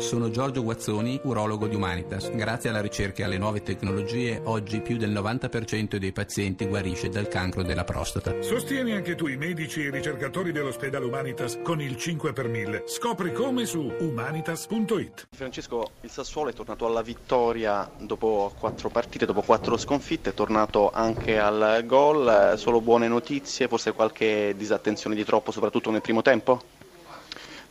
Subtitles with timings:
[0.00, 2.30] Sono Giorgio Guazzoni, urologo di Humanitas.
[2.30, 7.28] Grazie alla ricerca e alle nuove tecnologie, oggi più del 90% dei pazienti guarisce dal
[7.28, 8.40] cancro della prostata.
[8.40, 12.84] Sostieni anche tu i medici e i ricercatori dell'ospedale Humanitas con il 5 per 1000.
[12.86, 15.28] Scopri come su humanitas.it.
[15.30, 20.90] Francesco, il Sassuolo è tornato alla vittoria dopo quattro partite, dopo quattro sconfitte, è tornato
[20.90, 22.54] anche al gol.
[22.56, 26.79] Solo buone notizie, forse qualche disattenzione di troppo, soprattutto nel primo tempo?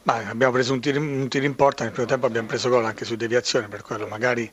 [0.03, 2.85] Ma abbiamo preso un tiro, un tiro in porta, nel primo tempo abbiamo preso gol
[2.85, 4.49] anche su deviazione, per quello magari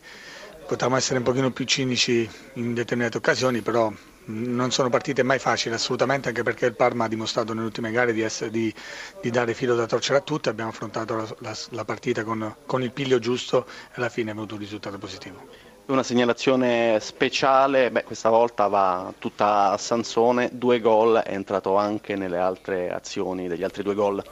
[0.67, 3.93] potevamo essere un pochino più cinici in determinate occasioni, però
[4.29, 8.13] non sono partite mai facili assolutamente, anche perché il Parma ha dimostrato nelle ultime gare
[8.13, 8.73] di, essere, di,
[9.21, 12.83] di dare filo da torcere a tutti, abbiamo affrontato la, la, la partita con, con,
[12.83, 15.47] il piglio giusto e alla fine abbiamo avuto un risultato positivo.
[15.87, 22.17] Una segnalazione speciale, beh, questa volta va tutta a Sansone, due gol, è entrato anche
[22.17, 24.25] nelle altre azioni degli altri due gol.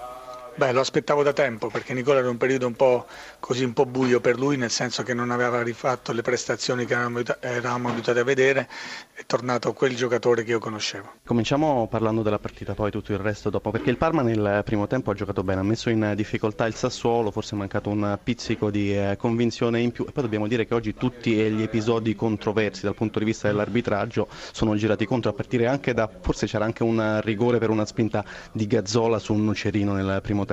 [0.57, 3.07] Beh, lo aspettavo da tempo perché Nicola era un periodo un po'
[3.41, 6.95] così un po' buio per lui, nel senso che non aveva rifatto le prestazioni che
[7.41, 8.69] eravamo, abituati a vedere,
[9.15, 11.15] è tornato quel giocatore che io conoscevo.
[11.25, 15.11] Cominciamo parlando della partita, poi tutto il resto dopo, perché il Parma nel primo tempo
[15.11, 18.97] ha giocato bene, ha messo in difficoltà il Sassuolo, forse è mancato un pizzico di
[18.97, 22.95] eh, convinzione in più e poi dobbiamo dire che oggi tutti gli episodi controversi dal
[22.95, 27.21] punto di vista dell'arbitraggio sono girati contro, a partire anche da, forse c'era anche un
[27.23, 30.44] rigore per una spinta di Gazzola su un Nocerino nel primo tempo?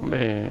[0.00, 0.50] Beh,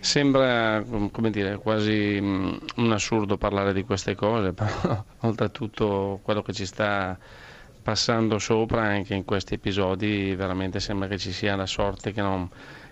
[0.00, 0.82] sembra
[1.30, 7.18] dire, quasi mm, un assurdo parlare di queste cose, però oltretutto quello che ci sta
[7.82, 12.48] passando sopra anche in questi episodi veramente sembra che ci sia la sorte che non,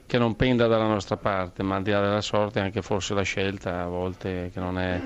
[0.06, 3.22] che non penda dalla nostra parte, ma al di là della sorte anche forse la
[3.22, 5.00] scelta a volte che non è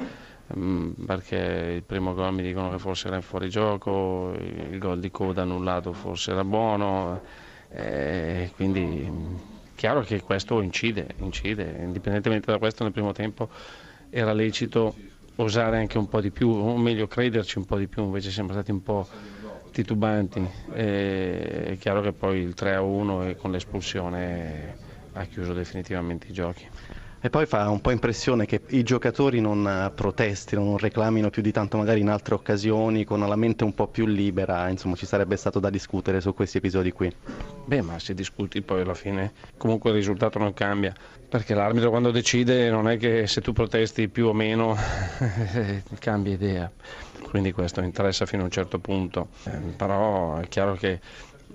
[0.57, 5.11] mm, perché il primo gol mi dicono che forse era in fuorigioco, il gol di
[5.11, 7.21] coda annullato forse era buono,
[7.71, 9.00] eh, quindi
[9.81, 13.49] chiaro che questo incide, incide, indipendentemente da questo nel primo tempo
[14.11, 14.95] era lecito
[15.37, 18.53] osare anche un po' di più, o meglio crederci un po' di più, invece siamo
[18.53, 19.09] stati un po'
[19.71, 20.47] titubanti.
[20.75, 24.77] E è chiaro che poi il 3-1 e con l'espulsione
[25.13, 26.69] ha chiuso definitivamente i giochi.
[27.23, 31.43] E poi fa un po' impressione che i giocatori non eh, protestino, non reclamino più
[31.43, 35.05] di tanto magari in altre occasioni, con la mente un po' più libera, insomma ci
[35.05, 37.15] sarebbe stato da discutere su questi episodi qui.
[37.67, 40.95] Beh, ma se discuti poi alla fine comunque il risultato non cambia,
[41.29, 44.75] perché l'arbitro quando decide non è che se tu protesti più o meno
[46.01, 46.73] cambia idea,
[47.29, 50.99] quindi questo interessa fino a un certo punto, eh, però è chiaro che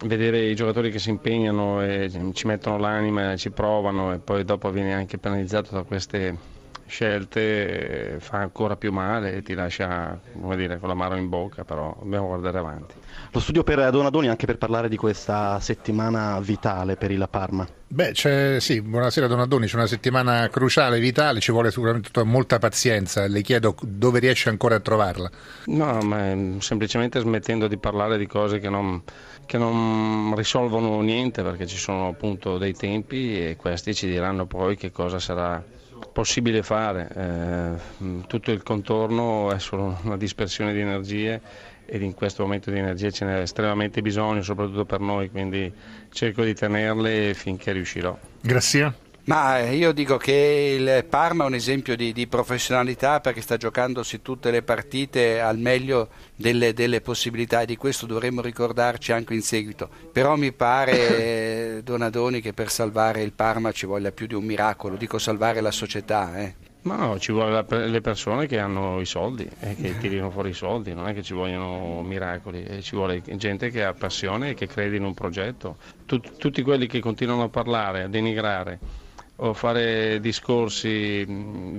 [0.03, 4.69] vedere i giocatori che si impegnano e ci mettono l'anima, ci provano e poi dopo
[4.71, 6.53] viene anche penalizzato da queste
[6.87, 11.95] scelte fa ancora più male e ti lascia come dire, con l'amaro in bocca, però
[11.99, 12.93] dobbiamo guardare avanti.
[13.31, 17.67] Lo studio per Donadoni anche per parlare di questa settimana vitale per il Parma.
[17.87, 23.27] Beh, c'è, sì, buonasera Donadoni, c'è una settimana cruciale, vitale, ci vuole sicuramente molta pazienza,
[23.27, 25.29] le chiedo dove riesce ancora a trovarla.
[25.65, 29.03] No, ma semplicemente smettendo di parlare di cose che non
[29.45, 34.75] che non risolvono niente perché ci sono appunto dei tempi e questi ci diranno poi
[34.75, 35.63] che cosa sarà
[36.11, 37.09] possibile fare.
[37.15, 41.41] Eh, tutto il contorno è solo una dispersione di energie
[41.85, 45.71] ed in questo momento di energie ce n'è estremamente bisogno, soprattutto per noi, quindi
[46.11, 48.17] cerco di tenerle finché riuscirò.
[48.41, 49.04] Grazie.
[49.25, 54.21] Ma io dico che il Parma è un esempio di, di professionalità perché sta giocandosi
[54.21, 59.41] tutte le partite al meglio delle, delle, possibilità e di questo dovremmo ricordarci anche in
[59.41, 59.89] seguito.
[60.11, 64.95] Però mi pare, Donadoni, che per salvare il Parma ci voglia più di un miracolo,
[64.95, 66.37] dico salvare la società.
[66.37, 66.53] Eh.
[66.83, 70.53] Ma no, ci vuole le persone che hanno i soldi e che tirino fuori i
[70.53, 74.53] soldi, non è che ci vogliono miracoli, eh, ci vuole gente che ha passione e
[74.53, 75.77] che crede in un progetto.
[76.05, 79.03] Tut, tutti quelli che continuano a parlare, a denigrare
[79.37, 81.25] o fare discorsi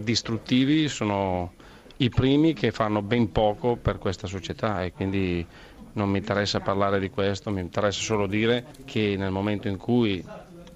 [0.03, 1.53] distruttivi sono
[1.99, 5.47] i primi che fanno ben poco per questa società e quindi
[5.93, 10.23] non mi interessa parlare di questo, mi interessa solo dire che nel momento in cui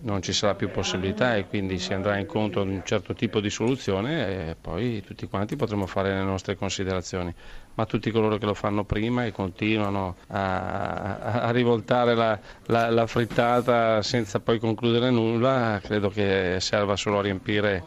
[0.02, 3.50] non ci sarà più possibilità e quindi si andrà incontro ad un certo tipo di
[3.50, 7.32] soluzione e poi tutti quanti potremo fare le nostre considerazioni.
[7.74, 13.06] Ma tutti coloro che lo fanno prima e continuano a, a rivoltare la, la, la,
[13.06, 17.82] frittata senza poi concludere nulla, credo che serva solo a riempire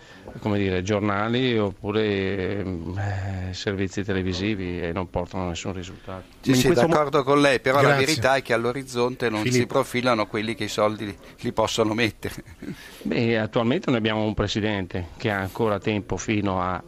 [0.56, 6.24] dire, giornali oppure eh, servizi televisivi e non portano a nessun risultato.
[6.42, 7.24] Sì, sì d'accordo mo...
[7.24, 8.00] con lei, però Grazie.
[8.00, 9.60] la verità è che all'orizzonte non Filippo.
[9.60, 12.36] si profilano quelli che i soldi li possono mettere.
[13.04, 16.82] Beh, attualmente noi abbiamo un presidente che ha ancora tempo fino a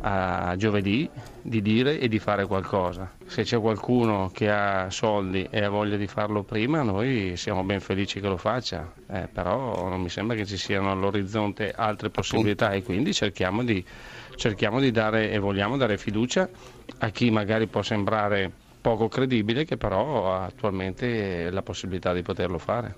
[0.00, 1.08] a giovedì
[1.42, 3.10] di dire e di fare qualcosa.
[3.26, 7.80] Se c'è qualcuno che ha soldi e ha voglia di farlo prima, noi siamo ben
[7.80, 12.72] felici che lo faccia, eh, però non mi sembra che ci siano all'orizzonte altre possibilità
[12.72, 13.84] e quindi cerchiamo di,
[14.36, 16.48] cerchiamo di dare e vogliamo dare fiducia
[16.98, 18.50] a chi magari può sembrare
[18.80, 22.94] poco credibile che però ha attualmente la possibilità di poterlo fare.